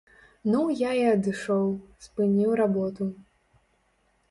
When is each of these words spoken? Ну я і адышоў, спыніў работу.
Ну 0.51 0.61
я 0.79 0.93
і 0.99 1.03
адышоў, 1.09 1.69
спыніў 2.07 2.51
работу. 2.63 3.11